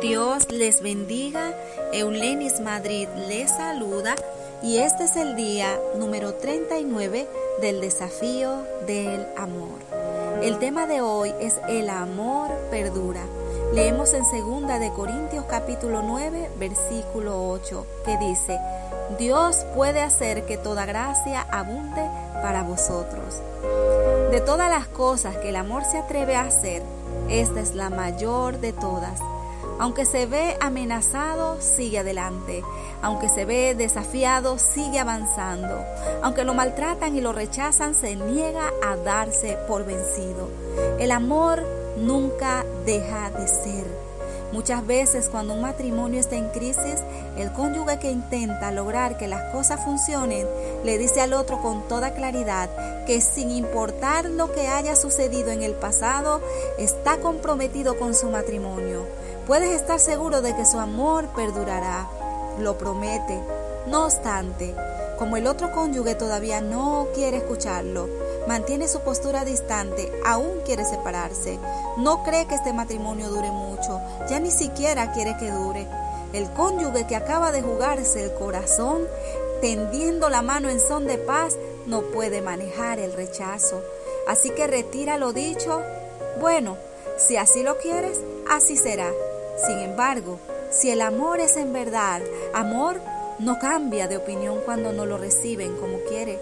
Dios 0.00 0.50
les 0.50 0.80
bendiga. 0.80 1.52
Eulenis 1.92 2.60
Madrid 2.60 3.06
les 3.28 3.50
saluda 3.50 4.14
y 4.62 4.78
este 4.78 5.04
es 5.04 5.14
el 5.16 5.36
día 5.36 5.78
número 5.96 6.34
39 6.34 7.28
del 7.60 7.82
desafío 7.82 8.62
del 8.86 9.26
amor. 9.36 9.78
El 10.42 10.58
tema 10.58 10.86
de 10.86 11.02
hoy 11.02 11.34
es 11.38 11.60
el 11.68 11.90
amor 11.90 12.48
perdura. 12.70 13.20
Leemos 13.74 14.14
en 14.14 14.22
2 14.22 14.80
de 14.80 14.90
Corintios 14.96 15.44
capítulo 15.44 16.00
9, 16.00 16.50
versículo 16.58 17.50
8, 17.50 17.86
que 18.06 18.16
dice: 18.16 18.58
Dios 19.18 19.66
puede 19.74 20.00
hacer 20.00 20.46
que 20.46 20.56
toda 20.56 20.86
gracia 20.86 21.42
abunde 21.42 22.08
para 22.42 22.62
vosotros. 22.62 23.42
De 24.30 24.40
todas 24.40 24.70
las 24.70 24.88
cosas 24.88 25.36
que 25.36 25.50
el 25.50 25.56
amor 25.56 25.84
se 25.84 25.98
atreve 25.98 26.36
a 26.36 26.42
hacer, 26.42 26.82
esta 27.28 27.60
es 27.60 27.74
la 27.74 27.90
mayor 27.90 28.60
de 28.60 28.72
todas 28.72 29.20
aunque 29.80 30.04
se 30.04 30.26
ve 30.26 30.58
amenazado, 30.60 31.58
sigue 31.58 32.00
adelante. 32.00 32.62
Aunque 33.00 33.30
se 33.30 33.46
ve 33.46 33.74
desafiado, 33.74 34.58
sigue 34.58 34.98
avanzando. 34.98 35.82
Aunque 36.22 36.44
lo 36.44 36.52
maltratan 36.52 37.16
y 37.16 37.22
lo 37.22 37.32
rechazan, 37.32 37.94
se 37.94 38.14
niega 38.14 38.70
a 38.86 38.96
darse 38.96 39.56
por 39.66 39.86
vencido. 39.86 40.50
El 40.98 41.10
amor 41.10 41.64
nunca 41.96 42.66
deja 42.84 43.30
de 43.30 43.48
ser. 43.48 43.86
Muchas 44.52 44.86
veces 44.86 45.30
cuando 45.30 45.54
un 45.54 45.62
matrimonio 45.62 46.20
está 46.20 46.36
en 46.36 46.50
crisis, 46.50 46.96
el 47.38 47.50
cónyuge 47.52 47.98
que 48.00 48.10
intenta 48.10 48.72
lograr 48.72 49.16
que 49.16 49.28
las 49.28 49.50
cosas 49.50 49.82
funcionen 49.82 50.46
le 50.84 50.98
dice 50.98 51.22
al 51.22 51.32
otro 51.32 51.62
con 51.62 51.88
toda 51.88 52.12
claridad 52.12 52.68
que 53.06 53.20
sin 53.20 53.50
importar 53.50 54.26
lo 54.26 54.52
que 54.52 54.68
haya 54.68 54.94
sucedido 54.94 55.52
en 55.52 55.62
el 55.62 55.72
pasado, 55.72 56.42
está 56.78 57.16
comprometido 57.18 57.96
con 57.96 58.14
su 58.14 58.28
matrimonio. 58.28 59.06
Puedes 59.50 59.72
estar 59.72 59.98
seguro 59.98 60.42
de 60.42 60.54
que 60.54 60.64
su 60.64 60.78
amor 60.78 61.26
perdurará, 61.34 62.08
lo 62.60 62.78
promete. 62.78 63.42
No 63.88 64.04
obstante, 64.04 64.76
como 65.18 65.36
el 65.36 65.48
otro 65.48 65.72
cónyuge 65.72 66.14
todavía 66.14 66.60
no 66.60 67.08
quiere 67.16 67.38
escucharlo, 67.38 68.08
mantiene 68.46 68.86
su 68.86 69.00
postura 69.00 69.44
distante, 69.44 70.08
aún 70.24 70.60
quiere 70.64 70.84
separarse, 70.84 71.58
no 71.96 72.22
cree 72.22 72.46
que 72.46 72.54
este 72.54 72.72
matrimonio 72.72 73.28
dure 73.28 73.50
mucho, 73.50 74.00
ya 74.28 74.38
ni 74.38 74.52
siquiera 74.52 75.10
quiere 75.10 75.36
que 75.36 75.50
dure. 75.50 75.84
El 76.32 76.48
cónyuge 76.52 77.08
que 77.08 77.16
acaba 77.16 77.50
de 77.50 77.60
jugarse 77.60 78.22
el 78.22 78.32
corazón, 78.34 79.02
tendiendo 79.60 80.30
la 80.30 80.42
mano 80.42 80.68
en 80.68 80.78
son 80.78 81.08
de 81.08 81.18
paz, 81.18 81.56
no 81.86 82.02
puede 82.02 82.40
manejar 82.40 83.00
el 83.00 83.14
rechazo. 83.14 83.82
Así 84.28 84.50
que 84.50 84.68
retira 84.68 85.18
lo 85.18 85.32
dicho. 85.32 85.82
Bueno, 86.40 86.76
si 87.16 87.36
así 87.36 87.64
lo 87.64 87.78
quieres, 87.78 88.20
así 88.48 88.76
será. 88.76 89.10
Sin 89.66 89.78
embargo, 89.78 90.38
si 90.70 90.90
el 90.90 91.00
amor 91.00 91.40
es 91.40 91.56
en 91.56 91.72
verdad, 91.72 92.22
amor 92.54 93.00
no 93.38 93.58
cambia 93.58 94.06
de 94.08 94.16
opinión 94.16 94.60
cuando 94.64 94.92
no 94.92 95.06
lo 95.06 95.18
reciben 95.18 95.76
como 95.76 95.98
quiere. 96.08 96.38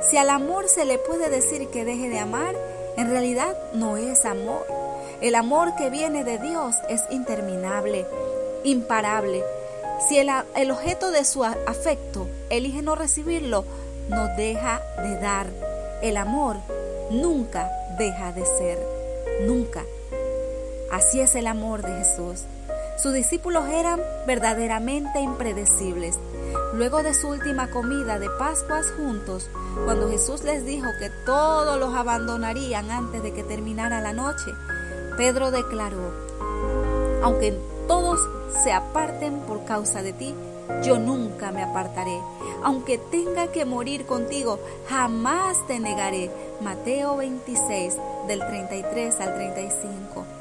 Si 0.00 0.16
al 0.16 0.30
amor 0.30 0.68
se 0.68 0.84
le 0.84 0.98
puede 0.98 1.28
decir 1.28 1.68
que 1.68 1.84
deje 1.84 2.08
de 2.08 2.18
amar, 2.18 2.54
en 2.96 3.10
realidad 3.10 3.56
no 3.72 3.96
es 3.96 4.24
amor. 4.24 4.66
El 5.20 5.34
amor 5.34 5.74
que 5.76 5.90
viene 5.90 6.24
de 6.24 6.38
Dios 6.38 6.76
es 6.88 7.02
interminable, 7.10 8.06
imparable. 8.64 9.42
Si 10.08 10.18
el, 10.18 10.30
el, 10.54 10.70
objeto 10.70 11.10
de 11.10 11.24
su 11.24 11.42
afecto 11.44 12.26
elige 12.50 12.82
no 12.82 12.94
recibirlo, 12.94 13.64
no 14.08 14.26
deja 14.36 14.82
de 15.02 15.18
dar. 15.18 15.46
El 16.02 16.16
amor 16.16 16.56
nunca 17.10 17.70
deja 17.98 18.32
de 18.32 18.44
ser, 18.44 18.78
nunca. 19.42 19.84
Así 20.90 21.20
es 21.20 21.34
el 21.34 21.46
amor 21.46 21.82
de 21.82 22.04
Jesús. 22.04 22.44
Sus 22.96 23.12
discípulos 23.12 23.66
eran 23.68 24.00
verdaderamente 24.26 25.20
impredecibles. 25.20 26.18
Luego 26.74 27.02
de 27.02 27.14
su 27.14 27.28
última 27.28 27.70
comida 27.70 28.18
de 28.18 28.30
Pascuas 28.38 28.86
juntos, 28.96 29.50
cuando 29.84 30.10
Jesús 30.10 30.42
les 30.44 30.64
dijo 30.64 30.88
que 30.98 31.10
todos 31.24 31.78
los 31.78 31.94
abandonarían 31.94 32.90
antes 32.90 33.22
de 33.22 33.32
que 33.32 33.42
terminara 33.42 34.00
la 34.00 34.12
noche, 34.12 34.52
Pedro 35.16 35.50
declaró, 35.50 36.12
aunque 37.22 37.58
todos 37.86 38.18
se 38.62 38.72
aparten 38.72 39.40
por 39.40 39.64
causa 39.64 40.02
de 40.02 40.12
ti, 40.12 40.34
yo 40.82 40.98
nunca 40.98 41.52
me 41.52 41.62
apartaré. 41.62 42.20
Aunque 42.64 42.98
tenga 42.98 43.48
que 43.48 43.64
morir 43.64 44.06
contigo, 44.06 44.58
jamás 44.88 45.66
te 45.66 45.78
negaré. 45.78 46.30
Mateo 46.60 47.16
26, 47.16 47.94
del 48.26 48.40
33 48.40 49.20
al 49.20 49.34
35. 49.34 50.35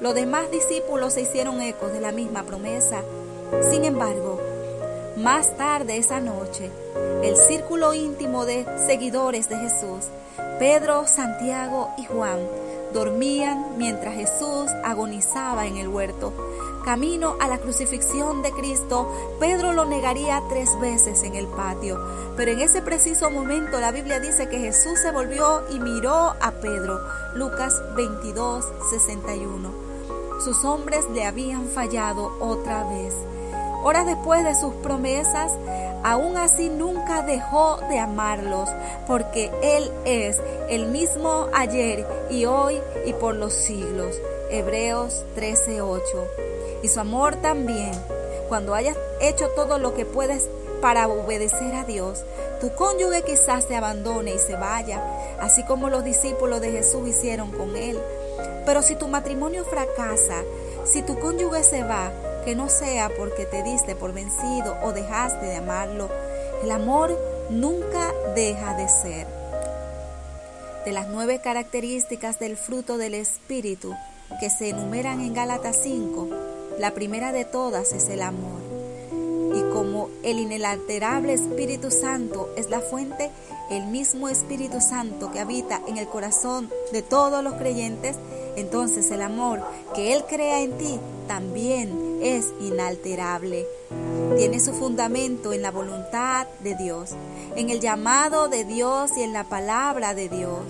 Los 0.00 0.14
demás 0.14 0.50
discípulos 0.50 1.14
se 1.14 1.22
hicieron 1.22 1.60
ecos 1.60 1.92
de 1.92 2.00
la 2.00 2.12
misma 2.12 2.44
promesa. 2.44 3.02
Sin 3.70 3.84
embargo, 3.84 4.40
más 5.16 5.56
tarde 5.56 5.96
esa 5.96 6.20
noche, 6.20 6.70
el 7.24 7.36
círculo 7.36 7.94
íntimo 7.94 8.44
de 8.44 8.64
seguidores 8.86 9.48
de 9.48 9.56
Jesús, 9.56 10.06
Pedro, 10.60 11.06
Santiago 11.08 11.90
y 11.98 12.04
Juan, 12.04 12.38
dormían 12.92 13.76
mientras 13.76 14.14
Jesús 14.14 14.70
agonizaba 14.84 15.66
en 15.66 15.78
el 15.78 15.88
huerto. 15.88 16.32
Camino 16.88 17.36
a 17.38 17.48
la 17.48 17.58
crucifixión 17.58 18.40
de 18.40 18.50
Cristo, 18.50 19.12
Pedro 19.38 19.74
lo 19.74 19.84
negaría 19.84 20.42
tres 20.48 20.70
veces 20.80 21.22
en 21.22 21.34
el 21.34 21.46
patio. 21.46 22.00
Pero 22.34 22.52
en 22.52 22.60
ese 22.60 22.80
preciso 22.80 23.30
momento 23.30 23.78
la 23.78 23.92
Biblia 23.92 24.20
dice 24.20 24.48
que 24.48 24.58
Jesús 24.58 24.98
se 24.98 25.10
volvió 25.10 25.64
y 25.68 25.80
miró 25.80 26.34
a 26.40 26.50
Pedro. 26.62 26.98
Lucas 27.34 27.74
22, 27.94 28.64
61 28.88 29.70
sus 30.42 30.64
hombres 30.64 31.04
le 31.12 31.26
habían 31.26 31.66
fallado 31.66 32.32
otra 32.40 32.84
vez. 32.84 33.12
Horas 33.82 34.06
después 34.06 34.44
de 34.44 34.54
sus 34.54 34.72
promesas, 34.76 35.52
aún 36.04 36.38
así 36.38 36.70
nunca 36.70 37.20
dejó 37.22 37.76
de 37.90 37.98
amarlos, 37.98 38.70
porque 39.06 39.50
Él 39.62 39.90
es 40.06 40.40
el 40.70 40.86
mismo 40.86 41.48
ayer 41.52 42.06
y 42.30 42.46
hoy 42.46 42.80
y 43.04 43.12
por 43.12 43.34
los 43.34 43.52
siglos. 43.52 44.14
Hebreos 44.50 45.24
13:8. 45.34 46.26
Y 46.82 46.88
su 46.88 47.00
amor 47.00 47.36
también, 47.36 47.92
cuando 48.48 48.74
hayas 48.74 48.96
hecho 49.20 49.48
todo 49.50 49.78
lo 49.78 49.94
que 49.94 50.04
puedes 50.04 50.48
para 50.80 51.08
obedecer 51.08 51.74
a 51.74 51.84
Dios, 51.84 52.24
tu 52.60 52.74
cónyuge 52.74 53.22
quizás 53.22 53.66
te 53.66 53.76
abandone 53.76 54.34
y 54.34 54.38
se 54.38 54.54
vaya, 54.54 55.02
así 55.40 55.64
como 55.64 55.90
los 55.90 56.04
discípulos 56.04 56.60
de 56.60 56.70
Jesús 56.70 57.08
hicieron 57.08 57.50
con 57.50 57.76
Él. 57.76 57.98
Pero 58.64 58.82
si 58.82 58.94
tu 58.94 59.08
matrimonio 59.08 59.64
fracasa, 59.64 60.42
si 60.84 61.02
tu 61.02 61.18
cónyuge 61.18 61.62
se 61.64 61.82
va, 61.82 62.12
que 62.44 62.54
no 62.54 62.68
sea 62.68 63.10
porque 63.10 63.44
te 63.44 63.62
diste 63.62 63.94
por 63.94 64.12
vencido 64.12 64.76
o 64.82 64.92
dejaste 64.92 65.46
de 65.46 65.56
amarlo. 65.56 66.08
El 66.62 66.70
amor 66.70 67.14
nunca 67.50 68.12
deja 68.34 68.74
de 68.74 68.88
ser. 68.88 69.26
De 70.84 70.92
las 70.92 71.08
nueve 71.08 71.40
características 71.42 72.38
del 72.38 72.56
fruto 72.56 72.96
del 72.96 73.14
Espíritu 73.14 73.94
que 74.40 74.50
se 74.50 74.70
enumeran 74.70 75.20
en 75.20 75.34
Gálatas 75.34 75.78
5, 75.82 76.28
la 76.78 76.94
primera 76.94 77.32
de 77.32 77.44
todas 77.44 77.92
es 77.92 78.08
el 78.08 78.22
amor. 78.22 78.60
Y 79.54 79.62
como 79.72 80.10
el 80.22 80.38
inalterable 80.38 81.32
Espíritu 81.32 81.90
Santo 81.90 82.50
es 82.56 82.70
la 82.70 82.80
fuente, 82.80 83.30
el 83.70 83.86
mismo 83.86 84.28
Espíritu 84.28 84.80
Santo 84.80 85.30
que 85.32 85.40
habita 85.40 85.80
en 85.88 85.98
el 85.98 86.06
corazón 86.06 86.70
de 86.92 87.02
todos 87.02 87.42
los 87.42 87.54
creyentes, 87.54 88.16
entonces 88.56 89.10
el 89.10 89.22
amor 89.22 89.62
que 89.94 90.14
Él 90.14 90.24
crea 90.28 90.60
en 90.60 90.76
ti 90.78 91.00
también 91.26 92.18
es 92.22 92.46
inalterable. 92.60 93.66
Tiene 94.36 94.60
su 94.60 94.72
fundamento 94.72 95.52
en 95.52 95.62
la 95.62 95.70
voluntad 95.70 96.46
de 96.62 96.74
Dios, 96.76 97.10
en 97.56 97.70
el 97.70 97.80
llamado 97.80 98.48
de 98.48 98.64
Dios 98.64 99.10
y 99.16 99.22
en 99.22 99.32
la 99.32 99.44
palabra 99.44 100.14
de 100.14 100.28
Dios. 100.28 100.62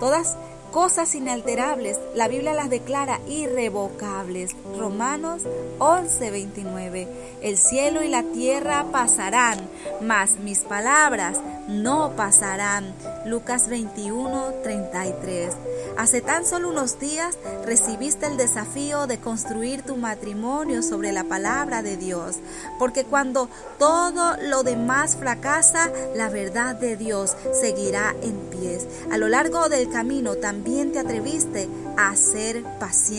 Todas 0.00 0.36
cosas 0.72 1.14
inalterables, 1.14 2.00
la 2.14 2.26
Biblia 2.26 2.54
las 2.54 2.70
declara 2.70 3.20
irrevocables. 3.28 4.56
Romanos 4.78 5.42
11:29. 5.78 7.08
El 7.42 7.56
cielo 7.56 8.02
y 8.02 8.08
la 8.08 8.22
tierra 8.22 8.86
pasarán, 8.92 9.58
mas 10.00 10.38
mis 10.38 10.60
palabras 10.60 11.38
no 11.68 12.14
pasarán. 12.16 12.94
Lucas 13.26 13.68
21:33. 13.68 15.54
Hace 15.96 16.20
tan 16.20 16.44
solo 16.46 16.70
unos 16.70 16.98
días 16.98 17.38
recibiste 17.64 18.26
el 18.26 18.36
desafío 18.36 19.06
de 19.06 19.18
construir 19.18 19.82
tu 19.82 19.96
matrimonio 19.96 20.82
sobre 20.82 21.12
la 21.12 21.24
palabra 21.24 21.82
de 21.82 21.96
Dios, 21.96 22.36
porque 22.78 23.04
cuando 23.04 23.48
todo 23.78 24.36
lo 24.42 24.62
demás 24.62 25.16
fracasa, 25.16 25.90
la 26.14 26.28
verdad 26.28 26.74
de 26.74 26.96
Dios 26.96 27.36
seguirá 27.52 28.14
en 28.22 28.34
pies. 28.50 28.86
A 29.10 29.18
lo 29.18 29.28
largo 29.28 29.68
del 29.68 29.90
camino 29.90 30.36
también 30.36 30.92
te 30.92 30.98
atreviste 30.98 31.68
a 31.96 32.16
ser 32.16 32.62
paciente, 32.78 33.11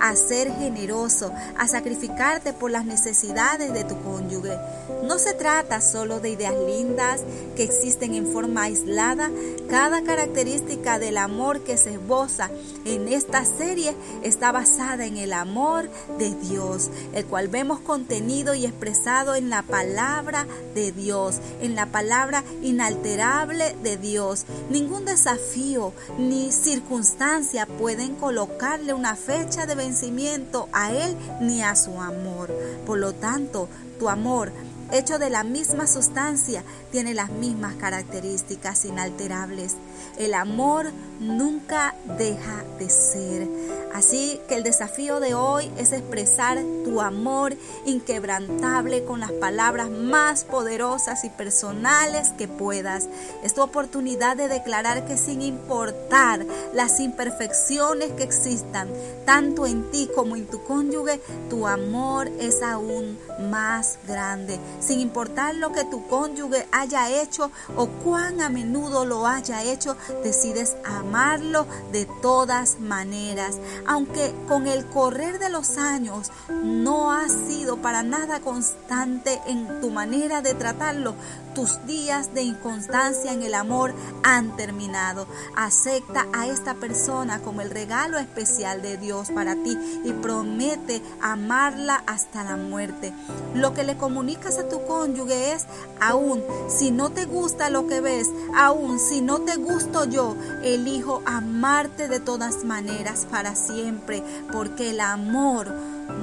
a 0.00 0.16
ser 0.16 0.52
generoso, 0.54 1.32
a 1.58 1.68
sacrificarte 1.68 2.52
por 2.52 2.70
las 2.70 2.84
necesidades 2.84 3.72
de 3.72 3.84
tu 3.84 4.00
cónyuge. 4.02 4.56
No 5.02 5.18
se 5.18 5.34
trata 5.34 5.80
solo 5.80 6.20
de 6.20 6.30
ideas 6.30 6.54
lindas 6.66 7.20
que 7.54 7.64
existen 7.64 8.14
en 8.14 8.26
forma 8.26 8.62
aislada 8.62 9.30
Cada 9.68 10.02
característica 10.02 10.98
del 10.98 11.16
amor 11.16 11.60
que 11.60 11.76
se 11.76 11.94
esboza 11.94 12.50
en 12.84 13.08
esta 13.08 13.44
serie 13.44 13.94
está 14.22 14.52
basada 14.52 15.06
en 15.06 15.16
el 15.16 15.32
amor 15.32 15.90
de 16.18 16.34
Dios, 16.34 16.88
el 17.12 17.26
cual 17.26 17.48
vemos 17.48 17.80
contenido 17.80 18.54
y 18.54 18.64
expresado 18.64 19.34
en 19.34 19.50
la 19.50 19.62
palabra 19.62 20.46
de 20.74 20.92
Dios, 20.92 21.36
en 21.60 21.74
la 21.74 21.86
palabra 21.86 22.44
inalterable 22.62 23.76
de 23.82 23.96
Dios. 23.96 24.46
Ningún 24.70 25.04
desafío 25.04 25.92
ni 26.18 26.52
circunstancia 26.52 27.66
pueden 27.66 28.14
colocarle 28.14 28.94
una 28.94 29.16
fecha 29.26 29.66
de 29.66 29.74
vencimiento 29.74 30.68
a 30.72 30.92
Él 30.92 31.16
ni 31.40 31.62
a 31.62 31.74
su 31.74 32.00
amor. 32.00 32.50
Por 32.86 32.98
lo 32.98 33.12
tanto, 33.12 33.68
tu 33.98 34.08
amor 34.08 34.52
hecho 34.92 35.18
de 35.18 35.30
la 35.30 35.44
misma 35.44 35.86
sustancia, 35.86 36.62
tiene 36.90 37.14
las 37.14 37.30
mismas 37.30 37.74
características 37.74 38.84
inalterables. 38.84 39.76
El 40.18 40.34
amor 40.34 40.86
nunca 41.20 41.94
deja 42.18 42.64
de 42.78 42.88
ser. 42.88 43.48
Así 43.94 44.40
que 44.48 44.56
el 44.56 44.62
desafío 44.62 45.20
de 45.20 45.34
hoy 45.34 45.70
es 45.78 45.92
expresar 45.92 46.58
tu 46.84 47.00
amor 47.00 47.54
inquebrantable 47.86 49.04
con 49.04 49.20
las 49.20 49.32
palabras 49.32 49.90
más 49.90 50.44
poderosas 50.44 51.24
y 51.24 51.30
personales 51.30 52.30
que 52.30 52.46
puedas. 52.46 53.08
Es 53.42 53.54
tu 53.54 53.62
oportunidad 53.62 54.36
de 54.36 54.48
declarar 54.48 55.06
que 55.06 55.16
sin 55.16 55.40
importar 55.40 56.44
las 56.74 57.00
imperfecciones 57.00 58.12
que 58.12 58.22
existan, 58.22 58.88
tanto 59.24 59.66
en 59.66 59.90
ti 59.90 60.10
como 60.14 60.36
en 60.36 60.46
tu 60.46 60.62
cónyuge, 60.64 61.20
tu 61.48 61.66
amor 61.66 62.28
es 62.38 62.62
aún 62.62 63.18
más 63.50 63.98
grande. 64.06 64.58
Sin 64.80 65.00
importar 65.00 65.54
lo 65.54 65.72
que 65.72 65.84
tu 65.84 66.06
cónyuge 66.06 66.66
haya 66.70 67.10
hecho 67.22 67.50
o 67.76 67.86
cuán 67.86 68.40
a 68.40 68.48
menudo 68.48 69.04
lo 69.04 69.26
haya 69.26 69.62
hecho, 69.62 69.96
decides 70.22 70.76
amarlo 70.84 71.66
de 71.92 72.06
todas 72.22 72.78
maneras. 72.80 73.56
Aunque 73.86 74.34
con 74.48 74.66
el 74.66 74.86
correr 74.86 75.38
de 75.38 75.50
los 75.50 75.76
años 75.78 76.30
no 76.48 77.12
has 77.12 77.32
sido 77.32 77.76
para 77.78 78.02
nada 78.02 78.40
constante 78.40 79.40
en 79.46 79.80
tu 79.80 79.90
manera 79.90 80.42
de 80.42 80.54
tratarlo, 80.54 81.14
tus 81.56 81.86
días 81.86 82.34
de 82.34 82.42
inconstancia 82.42 83.32
en 83.32 83.42
el 83.42 83.54
amor 83.54 83.94
han 84.22 84.54
terminado. 84.56 85.26
Acepta 85.56 86.26
a 86.34 86.46
esta 86.48 86.74
persona 86.74 87.40
como 87.40 87.62
el 87.62 87.70
regalo 87.70 88.18
especial 88.18 88.82
de 88.82 88.98
Dios 88.98 89.30
para 89.30 89.54
ti 89.54 89.74
y 90.04 90.12
promete 90.12 91.00
amarla 91.22 92.02
hasta 92.06 92.44
la 92.44 92.58
muerte. 92.58 93.14
Lo 93.54 93.72
que 93.72 93.84
le 93.84 93.96
comunicas 93.96 94.58
a 94.58 94.68
tu 94.68 94.84
cónyuge 94.84 95.54
es, 95.54 95.64
aún 95.98 96.44
si 96.68 96.90
no 96.90 97.10
te 97.10 97.24
gusta 97.24 97.70
lo 97.70 97.86
que 97.86 98.02
ves, 98.02 98.28
aún 98.54 98.98
si 98.98 99.22
no 99.22 99.40
te 99.40 99.56
gusto 99.56 100.04
yo, 100.04 100.36
elijo 100.62 101.22
amarte 101.24 102.06
de 102.08 102.20
todas 102.20 102.64
maneras 102.64 103.26
para 103.30 103.56
siempre, 103.56 104.22
porque 104.52 104.90
el 104.90 105.00
amor 105.00 105.72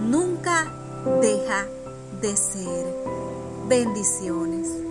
nunca 0.07 0.71
deja 1.19 1.65
de 2.21 2.37
ser. 2.37 2.85
Bendiciones. 3.67 4.82